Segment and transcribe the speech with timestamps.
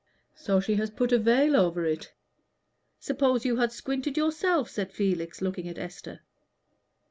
[0.63, 2.11] "She has put a veil over it.
[2.99, 6.21] Suppose you had squinted yourself?" said Felix, looking at Esther.